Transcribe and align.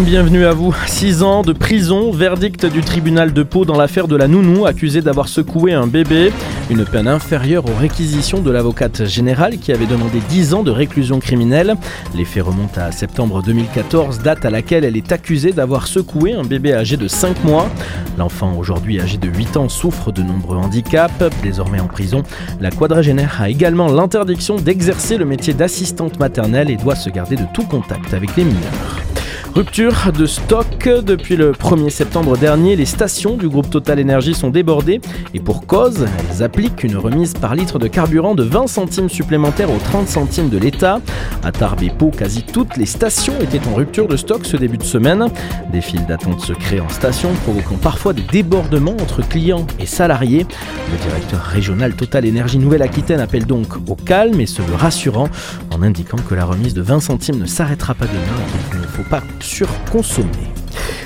Bienvenue 0.00 0.44
à 0.44 0.52
vous. 0.52 0.76
6 0.86 1.22
ans 1.22 1.40
de 1.40 1.54
prison, 1.54 2.10
verdict 2.10 2.66
du 2.66 2.82
tribunal 2.82 3.32
de 3.32 3.42
Pau 3.42 3.64
dans 3.64 3.78
l'affaire 3.78 4.08
de 4.08 4.14
la 4.14 4.28
nounou 4.28 4.66
accusée 4.66 5.00
d'avoir 5.00 5.26
secoué 5.26 5.72
un 5.72 5.86
bébé. 5.86 6.32
Une 6.68 6.84
peine 6.84 7.08
inférieure 7.08 7.64
aux 7.64 7.74
réquisitions 7.80 8.42
de 8.42 8.50
l'avocate 8.50 9.06
générale 9.06 9.56
qui 9.56 9.72
avait 9.72 9.86
demandé 9.86 10.18
10 10.28 10.52
ans 10.52 10.62
de 10.62 10.70
réclusion 10.70 11.18
criminelle. 11.18 11.76
Les 12.14 12.26
faits 12.26 12.42
remontent 12.42 12.78
à 12.78 12.92
septembre 12.92 13.42
2014, 13.42 14.18
date 14.18 14.44
à 14.44 14.50
laquelle 14.50 14.84
elle 14.84 14.98
est 14.98 15.12
accusée 15.12 15.52
d'avoir 15.52 15.86
secoué 15.86 16.34
un 16.34 16.44
bébé 16.44 16.74
âgé 16.74 16.98
de 16.98 17.08
5 17.08 17.42
mois. 17.44 17.70
L'enfant, 18.18 18.54
aujourd'hui 18.58 19.00
âgé 19.00 19.16
de 19.16 19.28
8 19.28 19.56
ans, 19.56 19.70
souffre 19.70 20.12
de 20.12 20.22
nombreux 20.22 20.58
handicaps. 20.58 21.24
Désormais 21.42 21.80
en 21.80 21.86
prison, 21.86 22.22
la 22.60 22.70
quadragénaire 22.70 23.38
a 23.40 23.48
également 23.48 23.86
l'interdiction 23.86 24.56
d'exercer 24.56 25.16
le 25.16 25.24
métier 25.24 25.54
d'assistante 25.54 26.20
maternelle 26.20 26.70
et 26.70 26.76
doit 26.76 26.96
se 26.96 27.08
garder 27.08 27.36
de 27.36 27.46
tout 27.54 27.64
contact 27.64 28.12
avec 28.12 28.36
les 28.36 28.44
mineurs. 28.44 29.05
Rupture 29.56 30.12
de 30.12 30.26
stock. 30.26 30.66
Depuis 30.86 31.34
le 31.34 31.52
1er 31.52 31.88
septembre 31.88 32.36
dernier, 32.36 32.76
les 32.76 32.84
stations 32.84 33.38
du 33.38 33.48
groupe 33.48 33.70
Total 33.70 33.98
Energy 33.98 34.34
sont 34.34 34.50
débordées 34.50 35.00
et 35.32 35.40
pour 35.40 35.66
cause, 35.66 36.06
elles 36.30 36.42
appliquent 36.42 36.84
une 36.84 36.98
remise 36.98 37.32
par 37.32 37.54
litre 37.54 37.78
de 37.78 37.88
carburant 37.88 38.34
de 38.34 38.42
20 38.42 38.66
centimes 38.66 39.08
supplémentaires 39.08 39.70
aux 39.70 39.78
30 39.78 40.08
centimes 40.08 40.50
de 40.50 40.58
l'État. 40.58 41.00
À 41.42 41.52
Tarbes 41.52 41.84
et 41.84 41.88
Pau, 41.88 42.10
quasi 42.10 42.42
toutes 42.42 42.76
les 42.76 42.84
stations 42.84 43.32
étaient 43.40 43.66
en 43.66 43.74
rupture 43.74 44.08
de 44.08 44.18
stock 44.18 44.44
ce 44.44 44.58
début 44.58 44.76
de 44.76 44.82
semaine. 44.82 45.26
Des 45.72 45.80
files 45.80 46.04
d'attente 46.04 46.42
se 46.42 46.52
créent 46.52 46.80
en 46.80 46.90
station, 46.90 47.32
provoquant 47.44 47.76
parfois 47.76 48.12
des 48.12 48.24
débordements 48.30 48.96
entre 49.00 49.26
clients 49.26 49.66
et 49.80 49.86
salariés. 49.86 50.46
Le 50.92 50.98
directeur 50.98 51.40
régional 51.42 51.94
Total 51.94 52.28
Energy 52.28 52.58
Nouvelle-Aquitaine 52.58 53.20
appelle 53.20 53.46
donc 53.46 53.76
au 53.88 53.94
calme 53.94 54.38
et 54.38 54.46
se 54.46 54.60
veut 54.60 54.76
rassurant 54.76 55.30
en 55.70 55.82
indiquant 55.82 56.18
que 56.18 56.34
la 56.34 56.44
remise 56.44 56.74
de 56.74 56.82
20 56.82 57.00
centimes 57.00 57.38
ne 57.38 57.46
s'arrêtera 57.46 57.94
pas 57.94 58.06
demain 58.06 58.20
et 58.20 58.70
qu'il 58.70 58.80
ne 58.82 58.86
faut 58.86 59.02
pas 59.02 59.22
surconsommé. 59.46 60.52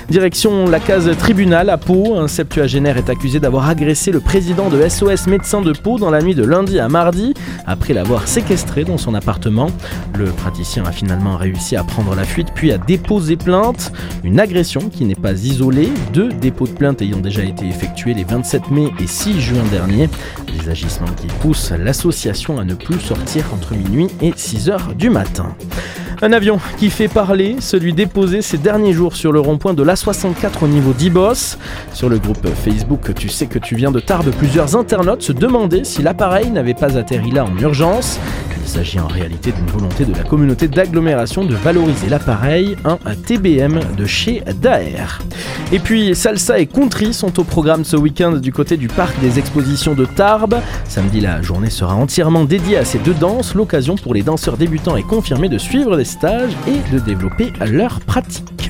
Direction 0.09 0.67
la 0.67 0.81
case 0.81 1.09
tribunal 1.17 1.69
à 1.69 1.77
Pau, 1.77 2.17
un 2.17 2.27
septuagénaire 2.27 2.97
est 2.97 3.09
accusé 3.09 3.39
d'avoir 3.39 3.69
agressé 3.69 4.11
le 4.11 4.19
président 4.19 4.67
de 4.69 4.85
SOS 4.85 5.27
Médecins 5.27 5.61
de 5.61 5.71
Pau 5.71 5.97
dans 5.97 6.09
la 6.09 6.21
nuit 6.21 6.35
de 6.35 6.43
lundi 6.43 6.79
à 6.79 6.89
mardi, 6.89 7.33
après 7.65 7.93
l'avoir 7.93 8.27
séquestré 8.27 8.83
dans 8.83 8.97
son 8.97 9.13
appartement. 9.13 9.69
Le 10.17 10.25
praticien 10.25 10.83
a 10.83 10.91
finalement 10.91 11.37
réussi 11.37 11.77
à 11.77 11.85
prendre 11.85 12.13
la 12.13 12.25
fuite 12.25 12.49
puis 12.53 12.73
à 12.73 12.77
déposer 12.77 13.37
plainte. 13.37 13.93
Une 14.25 14.41
agression 14.41 14.81
qui 14.89 15.05
n'est 15.05 15.15
pas 15.15 15.31
isolée, 15.31 15.89
deux 16.11 16.29
dépôts 16.29 16.67
de 16.67 16.73
plainte 16.73 17.01
ayant 17.01 17.19
déjà 17.19 17.43
été 17.43 17.65
effectués 17.65 18.13
les 18.13 18.25
27 18.25 18.69
mai 18.69 18.91
et 18.99 19.07
6 19.07 19.39
juin 19.39 19.63
dernier. 19.71 20.09
Des 20.51 20.69
agissements 20.69 21.07
qui 21.15 21.27
poussent 21.39 21.71
l'association 21.71 22.59
à 22.59 22.65
ne 22.65 22.73
plus 22.73 22.99
sortir 22.99 23.45
entre 23.53 23.75
minuit 23.75 24.09
et 24.21 24.33
6 24.35 24.69
heures 24.69 24.93
du 24.93 25.09
matin. 25.09 25.55
Un 26.23 26.33
avion 26.33 26.59
qui 26.77 26.91
fait 26.91 27.07
parler, 27.07 27.55
celui 27.59 27.93
déposé 27.93 28.43
ces 28.43 28.59
derniers 28.59 28.93
jours 28.93 29.15
sur 29.15 29.31
le 29.31 29.39
rond-point 29.39 29.73
de 29.73 29.83
l'A64 29.83 30.63
au 30.63 30.67
niveau 30.67 30.93
d'Ibos. 30.93 31.57
Sur 31.93 32.09
le 32.09 32.19
groupe 32.19 32.47
Facebook 32.63 33.11
Tu 33.15 33.27
sais 33.27 33.47
que 33.47 33.57
tu 33.57 33.75
viens 33.75 33.89
de 33.89 33.99
Tarbes, 33.99 34.29
plusieurs 34.37 34.75
internautes 34.75 35.23
se 35.23 35.31
demandaient 35.31 35.83
si 35.83 36.03
l'appareil 36.03 36.51
n'avait 36.51 36.75
pas 36.75 36.95
atterri 36.95 37.31
là 37.31 37.45
en 37.45 37.57
urgence. 37.57 38.19
Il 38.63 38.67
s'agit 38.67 38.99
en 38.99 39.07
réalité 39.07 39.51
d'une 39.51 39.65
volonté 39.65 40.05
de 40.05 40.13
la 40.13 40.23
communauté 40.23 40.67
d'agglomération 40.67 41.43
de 41.43 41.55
valoriser 41.55 42.09
l'appareil, 42.09 42.77
un 42.85 42.97
TBM 43.15 43.79
de 43.97 44.05
chez 44.05 44.43
Daer. 44.61 45.19
Et 45.71 45.79
puis 45.79 46.13
salsa 46.15 46.59
et 46.59 46.67
country 46.67 47.13
sont 47.13 47.39
au 47.39 47.43
programme 47.43 47.83
ce 47.83 47.95
week-end 47.95 48.33
du 48.33 48.53
côté 48.53 48.77
du 48.77 48.87
parc 48.87 49.19
des 49.19 49.39
expositions 49.39 49.95
de 49.95 50.05
Tarbes. 50.05 50.59
Samedi, 50.87 51.21
la 51.21 51.41
journée 51.41 51.71
sera 51.71 51.95
entièrement 51.95 52.43
dédiée 52.43 52.77
à 52.77 52.85
ces 52.85 52.99
deux 52.99 53.15
danses, 53.15 53.55
l'occasion 53.55 53.95
pour 53.95 54.13
les 54.13 54.21
danseurs 54.21 54.57
débutants 54.57 54.95
et 54.95 55.03
confirmés 55.03 55.49
de 55.49 55.57
suivre 55.57 55.97
des 55.97 56.05
stages 56.05 56.51
et 56.67 56.93
de 56.93 56.99
développer 56.99 57.51
leur 57.65 57.99
pratique. 58.01 58.60